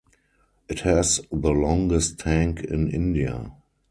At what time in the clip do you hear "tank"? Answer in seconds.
2.17-2.63